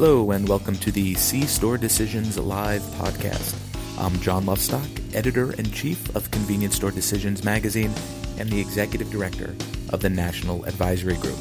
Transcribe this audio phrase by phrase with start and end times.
[0.00, 3.58] Hello, and welcome to the C Store Decisions Live podcast.
[3.98, 7.90] I'm John Lofstock, editor in chief of Convenience Store Decisions magazine
[8.38, 9.56] and the executive director
[9.92, 11.34] of the National Advisory Group.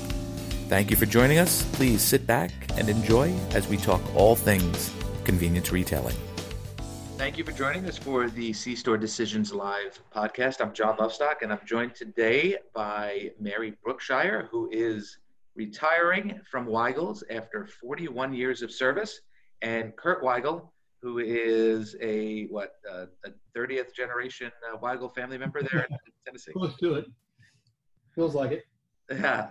[0.69, 1.61] Thank you for joining us.
[1.73, 2.49] Please sit back
[2.79, 4.91] and enjoy as we talk all things
[5.23, 6.15] convenience retailing.
[7.15, 10.61] Thank you for joining us for the C Store Decisions Live podcast.
[10.61, 15.19] I'm John Lofstock, and I'm joined today by Mary Brookshire, who is
[15.57, 19.19] retiring from Weigel's after 41 years of service,
[19.61, 20.69] and Kurt Weigel,
[21.01, 26.53] who is a what uh, a 30th generation uh, Weigel family member there in Tennessee.
[26.53, 27.05] Close to it.
[28.15, 28.63] Feels like it.
[29.11, 29.49] Yeah.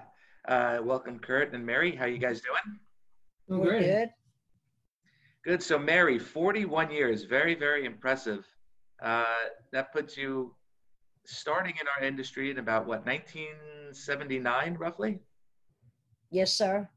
[0.49, 1.95] Uh, welcome, Kurt and Mary.
[1.95, 2.79] How you guys doing?
[3.49, 3.81] We're great.
[3.83, 4.09] good.
[5.45, 5.63] Good.
[5.63, 8.45] So, Mary, 41 years, very, very impressive.
[9.03, 9.25] Uh,
[9.73, 10.55] that puts you
[11.25, 15.21] starting in our industry in about what 1979, roughly.
[16.31, 16.89] Yes, sir.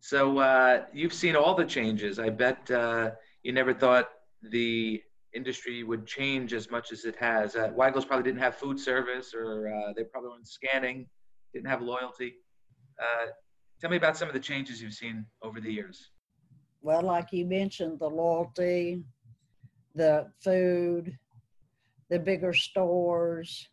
[0.00, 2.18] So uh, you've seen all the changes.
[2.18, 3.10] I bet uh,
[3.42, 4.08] you never thought
[4.42, 5.02] the
[5.34, 7.56] industry would change as much as it has.
[7.56, 11.06] Uh, Weigel's probably didn't have food service, or uh, they probably weren't scanning,
[11.52, 12.34] didn't have loyalty.
[13.00, 13.26] Uh,
[13.80, 16.10] tell me about some of the changes you've seen over the years.
[16.80, 19.02] Well, like you mentioned, the loyalty,
[19.94, 21.18] the food,
[22.08, 23.68] the bigger stores,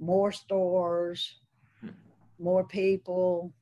[0.00, 1.40] more stores,
[1.80, 1.90] Hmm.
[2.38, 3.52] more people.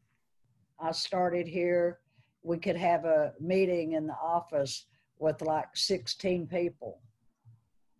[0.82, 2.00] I started here.
[2.42, 4.86] We could have a meeting in the office
[5.18, 7.00] with like 16 people.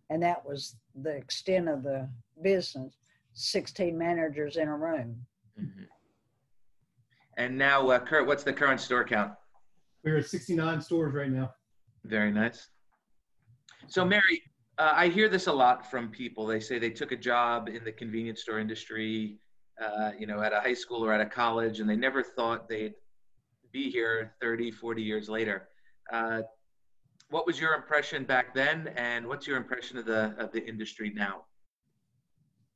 [0.09, 2.09] And that was the extent of the
[2.41, 2.93] business
[3.35, 5.15] 16 managers in a room.
[5.59, 5.83] Mm-hmm.
[7.37, 9.31] And now, uh, Kurt, what's the current store count?
[10.03, 11.51] We're at 69 stores right now.
[12.03, 12.67] Very nice.
[13.87, 14.43] So, Mary,
[14.77, 16.45] uh, I hear this a lot from people.
[16.45, 19.39] They say they took a job in the convenience store industry,
[19.81, 22.67] uh, you know, at a high school or at a college, and they never thought
[22.69, 22.93] they'd
[23.71, 25.69] be here 30, 40 years later.
[26.11, 26.41] Uh,
[27.29, 31.11] what was your impression back then, and what's your impression of the of the industry
[31.13, 31.45] now?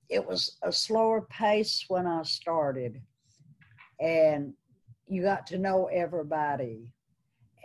[0.09, 3.01] it was a slower pace when I started,
[3.99, 4.53] and
[5.05, 6.93] you got to know everybody,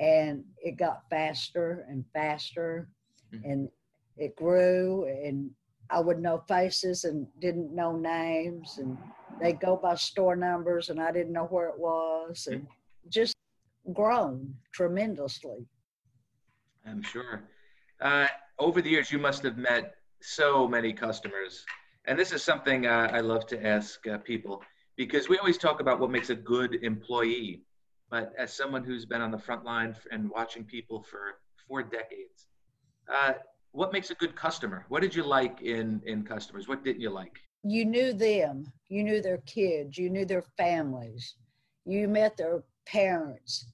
[0.00, 2.88] and it got faster and faster,
[3.32, 3.44] Mhm.
[3.44, 3.70] and
[4.16, 5.54] it grew, and
[5.88, 8.98] I would know faces and didn't know names, and
[9.40, 12.66] they go by store numbers, and I didn't know where it was, and
[13.08, 13.34] just
[13.92, 15.66] grown tremendously.
[16.86, 17.42] I'm sure.
[18.00, 18.26] Uh,
[18.58, 21.64] over the years, you must have met so many customers.
[22.06, 24.62] And this is something uh, I love to ask uh, people
[24.96, 27.62] because we always talk about what makes a good employee.
[28.10, 32.46] But as someone who's been on the front line and watching people for four decades,
[33.12, 33.34] uh,
[33.70, 34.84] what makes a good customer?
[34.88, 36.68] What did you like in, in customers?
[36.68, 37.40] What didn't you like?
[37.62, 38.64] You knew them.
[38.88, 39.96] You knew their kids.
[39.96, 41.36] You knew their families.
[41.84, 43.66] You met their parents.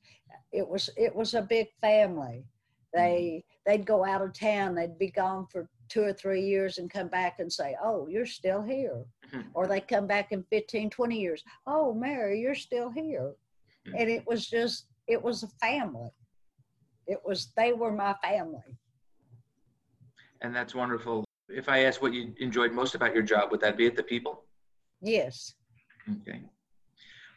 [0.52, 2.44] It was it was a big family.
[2.92, 4.74] They they'd go out of town.
[4.74, 8.26] They'd be gone for two or three years and come back and say oh you're
[8.26, 9.04] still here.
[9.32, 9.50] Mhm.
[9.52, 13.34] or they come back in 15 20 years oh mary you're still here.
[13.86, 14.00] Mhm.
[14.00, 16.10] and it was just it was a family.
[17.06, 18.78] It was they were my family.
[20.40, 21.24] And that's wonderful.
[21.48, 24.02] If I ask what you enjoyed most about your job, would that be it, the
[24.02, 24.44] people?
[25.00, 25.54] yes
[26.20, 26.40] Okay.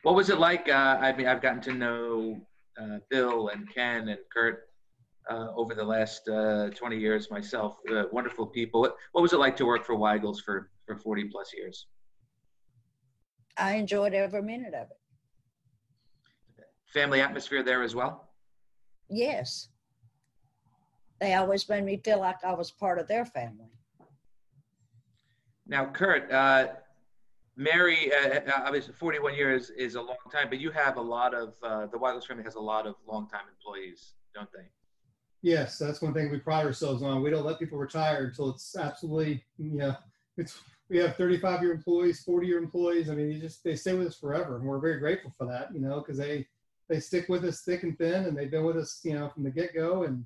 [0.03, 0.67] What was it like?
[0.67, 2.41] Uh, I mean, I've gotten to know
[2.81, 4.69] uh, Bill and Ken and Kurt
[5.29, 7.77] uh, over the last uh, 20 years myself.
[7.91, 8.81] Uh, wonderful people.
[8.81, 11.87] What, what was it like to work for Weigel's for, for 40 plus years?
[13.57, 14.97] i enjoyed every minute of it
[16.91, 18.29] Family atmosphere there as well?
[19.09, 19.69] Yes.
[21.21, 23.71] They always made me feel like I was part of their family.
[25.71, 26.67] Now, Kurt, uh,
[27.55, 31.33] Mary, uh, uh, obviously 41 years is a long time, but you have a lot
[31.33, 34.65] of, uh, the Weigel's family has a lot of longtime employees, don't they?
[35.41, 37.23] Yes, that's one thing we pride ourselves on.
[37.23, 39.95] We don't let people retire until it's absolutely, yeah.
[40.35, 43.09] It's we have 35 year employees, 40 year employees.
[43.09, 45.73] I mean, you just they stay with us forever, and we're very grateful for that.
[45.73, 46.47] You know, because they
[46.89, 49.43] they stick with us thick and thin, and they've been with us, you know, from
[49.43, 50.25] the get go, and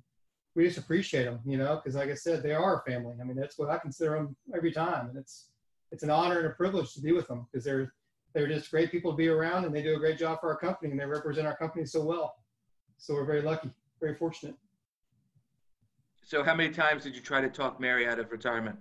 [0.55, 1.39] we just appreciate them.
[1.45, 3.15] You know, because like I said, they are our family.
[3.21, 5.49] I mean, that's what I consider them every time, and it's
[5.91, 7.93] it's an honor and a privilege to be with them because they're
[8.33, 10.57] they're just great people to be around, and they do a great job for our
[10.57, 12.35] company, and they represent our company so well.
[12.97, 13.69] So we're very lucky,
[13.99, 14.55] very fortunate.
[16.23, 18.79] So, how many times did you try to talk Mary out of retirement?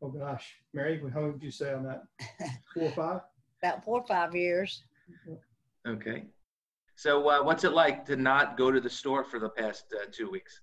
[0.00, 2.04] Oh gosh, Mary, how many would you say on that?
[2.74, 3.20] Four or five?
[3.62, 4.82] About four or five years.
[5.86, 6.24] Okay.
[7.02, 10.04] So, uh, what's it like to not go to the store for the past uh,
[10.12, 10.60] two weeks?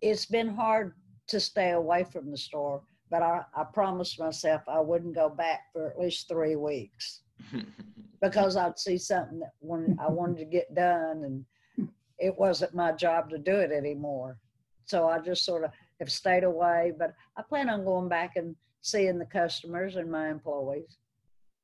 [0.00, 0.94] It's been hard
[1.26, 2.80] to stay away from the store,
[3.10, 7.24] but I, I promised myself I wouldn't go back for at least three weeks
[8.22, 12.92] because I'd see something that when I wanted to get done and it wasn't my
[12.92, 14.38] job to do it anymore.
[14.86, 18.56] So I just sort of have stayed away, but I plan on going back and
[18.80, 20.96] seeing the customers and my employees.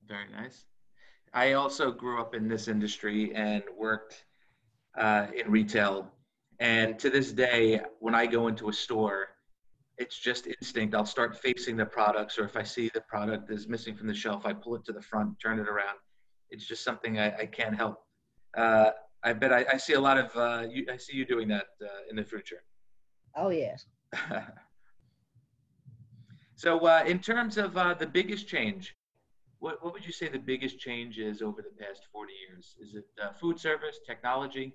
[0.07, 0.67] Very nice.
[1.33, 4.25] I also grew up in this industry and worked
[4.99, 6.11] uh, in retail.
[6.59, 9.29] And to this day, when I go into a store,
[9.97, 10.95] it's just instinct.
[10.95, 14.15] I'll start facing the products, or if I see the product is missing from the
[14.15, 15.99] shelf, I pull it to the front, turn it around.
[16.51, 18.03] It's just something I, I can't help.
[18.57, 18.91] Uh,
[19.23, 21.67] I bet I, I, see a lot of uh, you, I see you doing that
[21.83, 22.63] uh, in the future.
[23.37, 23.85] Oh yes.
[26.57, 28.97] so, uh, in terms of uh, the biggest change,
[29.61, 32.77] what what would you say the biggest change is over the past forty years?
[32.81, 34.75] Is it uh, food service, technology?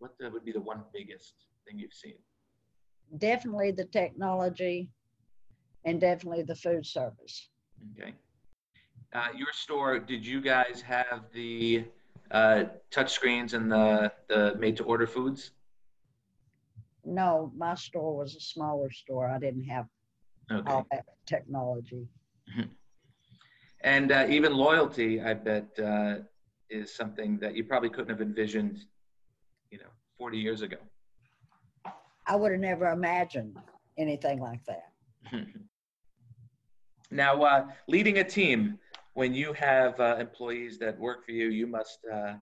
[0.00, 1.34] What the, would be the one biggest
[1.66, 2.18] thing you've seen?
[3.16, 4.90] Definitely the technology,
[5.84, 7.48] and definitely the food service.
[7.98, 8.14] Okay.
[9.14, 11.84] Uh, your store, did you guys have the
[12.30, 15.52] uh, touch screens and the, the made to order foods?
[17.04, 19.28] No, my store was a smaller store.
[19.28, 19.86] I didn't have
[20.52, 20.70] okay.
[20.70, 22.06] all that technology.
[23.80, 26.16] And uh, even loyalty, I bet, uh,
[26.68, 28.84] is something that you probably couldn't have envisioned,
[29.70, 30.76] you know, 40 years ago.
[32.26, 33.56] I would have never imagined
[33.96, 34.92] anything like that.
[37.10, 38.78] now, uh, leading a team,
[39.14, 42.34] when you have uh, employees that work for you, you must uh,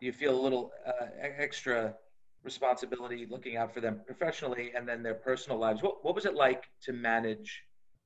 [0.00, 1.94] you feel a little uh, extra
[2.42, 5.82] responsibility looking out for them professionally and then their personal lives.
[5.82, 7.62] What what was it like to manage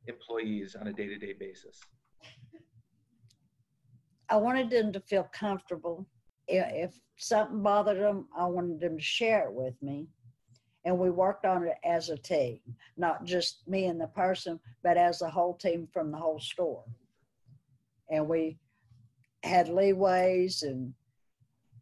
[0.06, 1.80] employees on a day to day basis?
[4.30, 6.06] I wanted them to feel comfortable.
[6.48, 10.06] If something bothered them, I wanted them to share it with me.
[10.84, 12.60] And we worked on it as a team,
[12.96, 16.84] not just me and the person, but as a whole team from the whole store
[18.10, 18.58] and we
[19.42, 20.92] had leeways and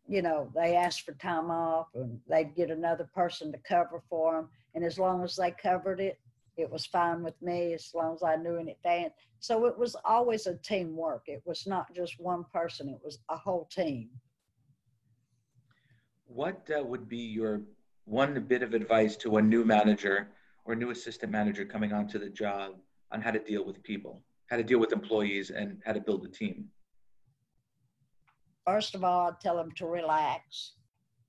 [0.07, 4.37] you know they asked for time off and they'd get another person to cover for
[4.37, 6.19] them and as long as they covered it
[6.59, 9.97] it was fine with me as long as i knew in advance so it was
[10.05, 14.09] always a teamwork it was not just one person it was a whole team
[16.27, 17.63] what uh, would be your
[18.05, 20.29] one bit of advice to a new manager
[20.65, 22.73] or new assistant manager coming onto the job
[23.13, 26.25] on how to deal with people how to deal with employees and how to build
[26.25, 26.67] a team?
[28.67, 30.73] First of all, I'd tell them to relax.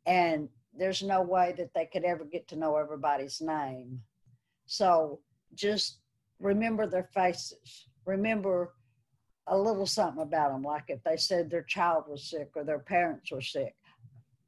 [0.06, 4.02] And there's no way that they could ever get to know everybody's name.
[4.70, 5.20] So
[5.56, 5.98] just
[6.40, 7.88] remember their faces.
[8.06, 8.76] Remember
[9.48, 12.78] a little something about them, like if they said their child was sick or their
[12.78, 13.74] parents were sick.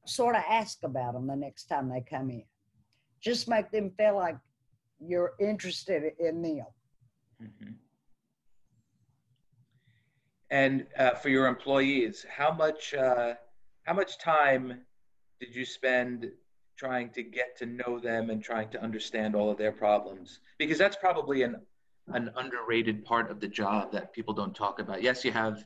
[0.06, 2.44] Sort of ask about them the next time they come in.
[3.20, 4.38] Just make them feel like
[5.00, 6.66] you're interested in them.
[7.42, 7.72] Mm-hmm.
[10.52, 13.34] And uh, for your employees, how much uh,
[13.86, 14.82] how much time
[15.40, 16.30] did you spend
[16.82, 20.40] trying to get to know them and trying to understand all of their problems?
[20.58, 21.56] Because that's probably an
[22.14, 25.02] an underrated part of the job that people don't talk about.
[25.02, 25.66] Yes, you have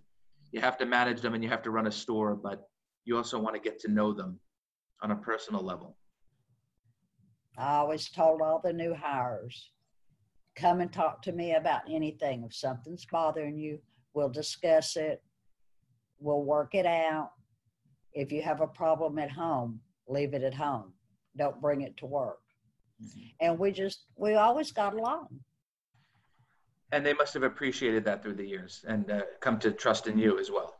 [0.52, 2.68] you have to manage them and you have to run a store, but
[3.06, 4.40] you also want to get to know them
[5.02, 5.96] on a personal level.
[7.58, 9.72] I always told all the new hires,
[10.56, 12.44] come and talk to me about anything.
[12.44, 13.80] If something's bothering you,
[14.16, 15.22] We'll discuss it.
[16.20, 17.32] We'll work it out.
[18.14, 20.94] If you have a problem at home, leave it at home.
[21.38, 22.40] Don't bring it to work.
[23.04, 23.20] Mm-hmm.
[23.42, 25.28] And we just, we always got along.
[26.92, 30.18] And they must have appreciated that through the years and uh, come to trust in
[30.18, 30.76] you as well.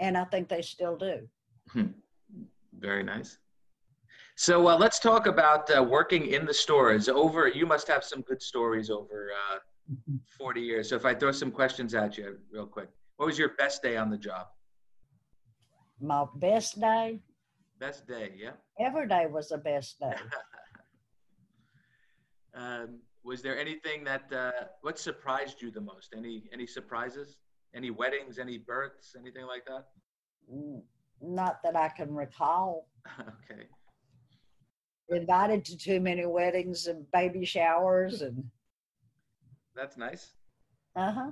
[0.00, 1.28] And I think they still do.
[1.70, 1.86] Hmm.
[2.78, 3.38] Very nice.
[4.36, 7.08] So uh, let's talk about uh, working in the stores.
[7.08, 9.58] Over, you must have some good stories over uh,
[10.38, 10.88] 40 years.
[10.90, 13.96] So if I throw some questions at you real quick, what was your best day
[13.96, 14.46] on the job?
[16.00, 17.20] My best day?
[17.78, 18.52] Best day, yeah.
[18.80, 20.14] Every day was the best day.
[22.54, 26.14] um, was there anything that uh, what surprised you the most?
[26.16, 27.38] Any any surprises?
[27.74, 28.38] Any weddings?
[28.38, 29.14] Any births?
[29.18, 29.84] Anything like that?
[30.52, 30.82] Mm,
[31.20, 32.88] not that I can recall.
[33.20, 33.64] okay.
[35.10, 38.44] Invited to too many weddings and baby showers and
[39.78, 40.32] that's nice.
[40.96, 41.30] Uh-huh.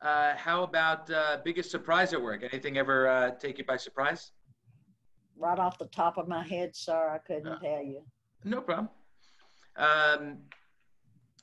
[0.00, 2.42] Uh, how about uh, biggest surprise at work?
[2.42, 4.32] Anything ever uh, take you by surprise?
[5.36, 8.02] Right off the top of my head, sir, I couldn't uh, tell you.
[8.44, 8.88] No problem.
[9.76, 10.38] Um,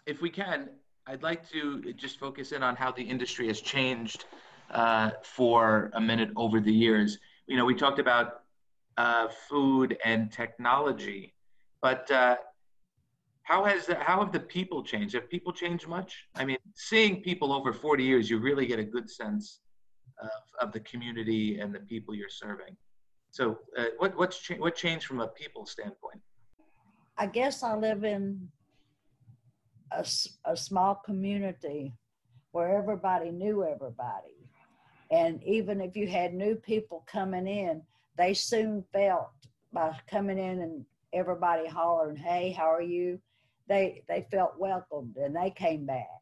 [0.06, 0.70] if we can,
[1.08, 4.26] I'd like to just focus in on how the industry has changed
[4.72, 7.18] uh, for a minute over the years.
[7.48, 8.42] You know, we talked about
[8.98, 11.34] uh, food and technology,
[11.82, 12.38] but uh,
[13.44, 15.14] how has the, how have the people changed?
[15.16, 16.26] Have people changed much?
[16.36, 19.60] I mean, seeing people over 40 years, you really get a good sense
[20.22, 22.78] of, of the community and the people you're serving.
[23.32, 26.20] So, uh, what what's cha- what changed from a people standpoint?
[27.18, 28.50] I guess I live in
[29.92, 30.06] a,
[30.46, 31.94] a small community
[32.52, 34.50] where everybody knew everybody.
[35.12, 37.82] And even if you had new people coming in,
[38.18, 39.30] they soon felt
[39.72, 43.18] by coming in and everybody hollering, "Hey, how are you?"
[43.68, 46.20] They they felt welcomed and they came back.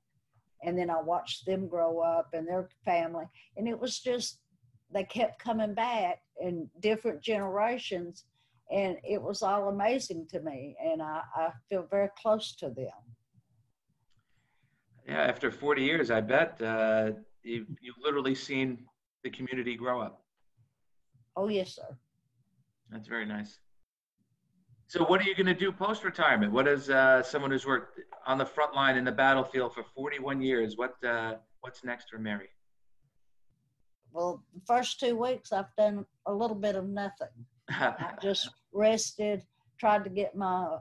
[0.64, 3.26] And then I watched them grow up and their family,
[3.58, 4.42] and it was just
[4.92, 8.26] they kept coming back in different generations,
[8.72, 10.76] and it was all amazing to me.
[10.84, 13.00] And I, I feel very close to them.
[15.08, 17.12] Yeah, after 40 years, I bet uh,
[17.44, 18.86] you you've literally seen
[19.24, 20.24] the community grow up.
[21.36, 21.98] Oh yes, sir.
[22.92, 23.60] That's very nice.
[24.88, 26.52] So, what are you going to do post retirement?
[26.52, 30.42] What is uh, someone who's worked on the front line in the battlefield for 41
[30.42, 30.78] years?
[30.78, 32.50] What uh, what's next for Mary?
[34.12, 37.28] Well, the first two weeks I've done a little bit of nothing.
[37.70, 39.44] I just rested,
[39.80, 40.78] tried to get my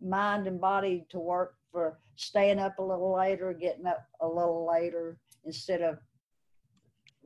[0.00, 4.66] mind and body to work for staying up a little later, getting up a little
[4.70, 5.98] later instead of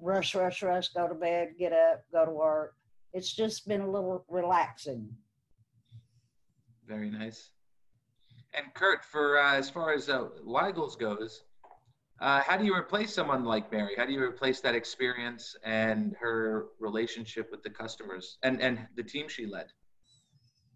[0.00, 2.74] rush, rush, rush, go to bed, get up, go to work.
[3.12, 5.08] It's just been a little relaxing.
[6.86, 7.50] Very nice.
[8.54, 11.44] And Kurt, for uh, as far as uh, Weigels goes,
[12.20, 13.94] uh, how do you replace someone like Mary?
[13.96, 19.02] How do you replace that experience and her relationship with the customers and, and the
[19.02, 19.66] team she led?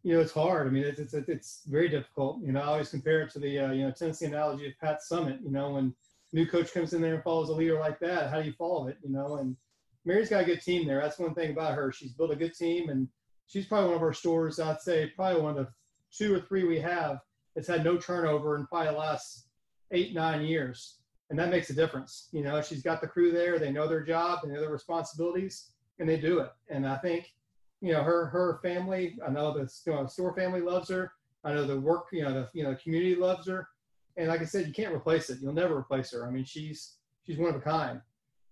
[0.03, 0.67] You know, it's hard.
[0.67, 2.41] I mean, it's, it's, it's very difficult.
[2.43, 5.01] You know, I always compare it to the, uh, you know, Tennessee analogy of Pat
[5.01, 5.95] Summitt, you know, when
[6.33, 8.89] new coach comes in there and follows a leader like that, how do you follow
[8.89, 9.37] it, you know?
[9.37, 9.57] And
[10.05, 11.01] Mary's got a good team there.
[11.01, 11.93] That's one thing about her.
[11.93, 13.09] She's built a good team and
[13.47, 15.73] she's probably one of our stores, I'd say probably one of the
[16.13, 17.19] two or three we have
[17.55, 19.49] that's had no turnover in probably the last
[19.93, 20.99] eight, nine years
[21.31, 22.29] and that makes a difference.
[22.33, 25.71] You know, she's got the crew there; they know their job, they know their responsibilities,
[25.99, 26.51] and they do it.
[26.69, 27.35] And I think,
[27.81, 31.13] you know, her her family, I know the you know, store family loves her.
[31.45, 33.69] I know the work, you know, the you know, the community loves her.
[34.17, 35.39] And like I said, you can't replace it.
[35.41, 36.27] You'll never replace her.
[36.27, 38.01] I mean, she's she's one of a kind.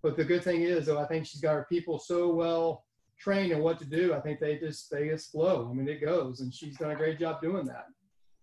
[0.02, 2.84] But the good thing is, though, I think she's got her people so well
[3.18, 4.14] trained in what to do.
[4.14, 5.68] I think they just they just flow.
[5.70, 7.86] I mean, it goes, and she's done a great job doing that.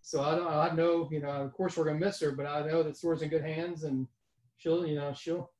[0.02, 2.66] So I don't, I know, you know, of course we're gonna miss her, but I
[2.66, 4.06] know that store's in good hands, and
[4.56, 5.50] she'll you know she'll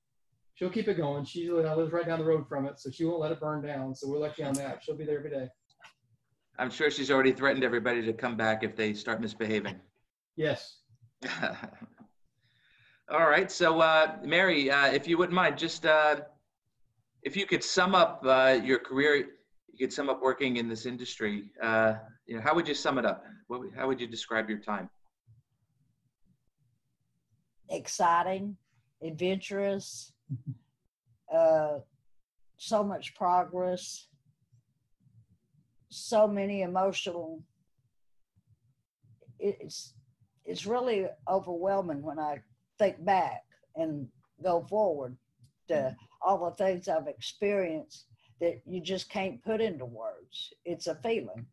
[0.55, 1.25] she'll keep it going.
[1.25, 3.95] She lives right down the road from it, so she won't let it burn down.
[3.95, 4.83] So we're lucky on that.
[4.83, 5.49] She'll be there every day.
[6.59, 9.81] I'm sure she's already threatened everybody to come back if they start misbehaving.
[10.37, 10.79] Yes.
[13.11, 13.51] All right.
[13.51, 16.21] So, uh, Mary, uh, if you wouldn't mind, just uh,
[17.23, 20.87] if you could sum up uh, your career, you could sum up working in this
[20.87, 21.51] industry.
[21.61, 21.95] Uh,
[22.27, 23.25] you know, how would you sum it up?
[23.49, 24.89] What, how would you describe your time?
[27.71, 28.57] Exciting,
[29.05, 30.13] adventurous,
[31.33, 31.79] uh,
[32.57, 34.09] so much progress,
[35.89, 37.43] so many emotional.
[39.39, 39.95] It's
[40.45, 42.41] it's really overwhelming when I
[42.79, 43.43] think back
[43.77, 44.09] and
[44.43, 45.17] go forward
[45.69, 48.07] to all the things I've experienced
[48.41, 50.53] that you just can't put into words.
[50.65, 51.47] It's a feeling.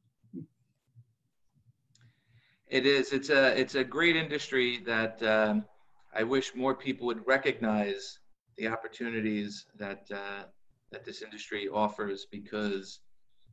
[2.67, 3.11] It is.
[3.11, 5.65] It's a it's a great industry that um,
[6.13, 8.19] I wish more people would recognize
[8.57, 10.43] the opportunities that uh,
[10.91, 12.99] that this industry offers because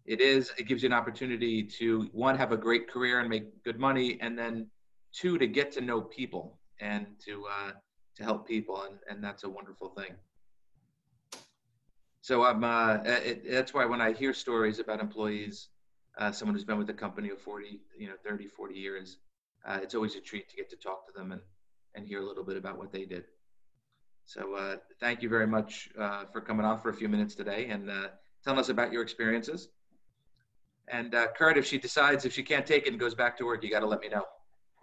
[0.06, 3.62] it is it gives you an opportunity to one have a great career and make
[3.62, 4.66] good money and then
[5.12, 7.72] two to get to know people and to uh,
[8.16, 10.14] to help people and, and that's a wonderful thing.
[12.22, 15.68] So i'm uh, it, that's why when i hear stories about employees
[16.18, 19.18] uh, someone who's been with the company for 40 you know 30 40 years
[19.64, 21.40] uh, it's always a treat to get to talk to them and
[21.98, 23.24] and hear a little bit about what they did.
[24.24, 27.68] So uh, thank you very much uh, for coming on for a few minutes today
[27.70, 28.08] and uh,
[28.44, 29.68] telling us about your experiences.
[30.90, 33.44] And uh, Kurt, if she decides if she can't take it and goes back to
[33.44, 34.24] work, you got to let me know.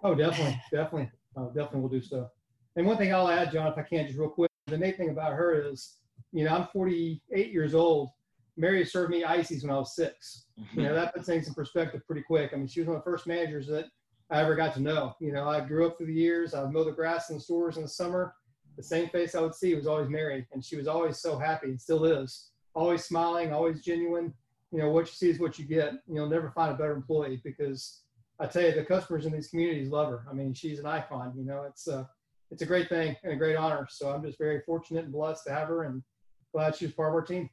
[0.03, 2.29] Oh, definitely, definitely, uh, definitely, we'll do so.
[2.75, 5.09] And one thing I'll add, John, if I can, just real quick, the neat thing
[5.09, 5.97] about her is,
[6.31, 8.09] you know, I'm 48 years old.
[8.57, 10.45] Mary served me ices when I was six.
[10.73, 12.51] You know, that puts things in perspective pretty quick.
[12.53, 13.85] I mean, she was one of the first managers that
[14.31, 15.15] I ever got to know.
[15.19, 16.53] You know, I grew up through the years.
[16.53, 18.33] I would mow the grass in the stores in the summer.
[18.75, 21.67] The same face I would see was always Mary, and she was always so happy
[21.67, 22.49] and still is.
[22.73, 24.33] Always smiling, always genuine.
[24.71, 25.93] You know, what you see is what you get.
[26.07, 28.01] You'll never find a better employee because
[28.39, 30.25] I tell you, the customers in these communities love her.
[30.29, 31.33] I mean, she's an icon.
[31.37, 32.09] You know, it's a,
[32.51, 33.87] it's a great thing and a great honor.
[33.89, 36.03] So I'm just very fortunate and blessed to have her, and
[36.51, 37.49] glad she was part of our team.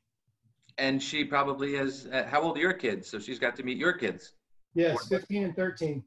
[0.79, 2.09] And she probably has.
[2.11, 3.09] Uh, how old are your kids?
[3.09, 4.33] So she's got to meet your kids.
[4.75, 6.03] Yes, 15 and 13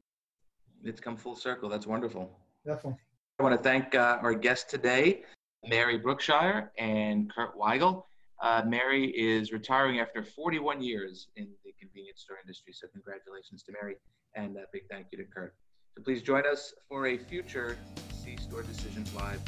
[0.84, 1.68] it's come full circle.
[1.68, 2.30] That's wonderful.
[2.64, 3.00] Definitely.
[3.38, 5.22] I want to thank uh, our guests today,
[5.66, 8.04] Mary Brookshire and Kurt Weigel.
[8.42, 12.72] Uh, Mary is retiring after 41 years in the convenience store industry.
[12.72, 13.96] So, congratulations to Mary
[14.34, 15.54] and a big thank you to Kurt.
[15.96, 17.78] So, please join us for a future
[18.22, 19.40] C Store Decisions Live